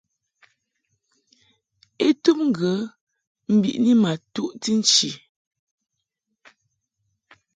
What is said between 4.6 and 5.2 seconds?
nchi.